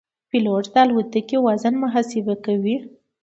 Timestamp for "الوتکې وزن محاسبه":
0.83-2.35